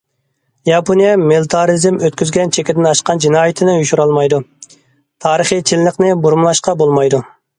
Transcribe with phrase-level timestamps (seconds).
[0.67, 4.39] ياپونىيە مىلىتارىزم ئۆتكۈزگەن چېكىدىن ئاشقان جىنايىتىنى يوشۇرالمايدۇ،
[5.27, 7.23] تارىخىي چىنلىقنى بۇرمىلاشقا بولمايدۇ.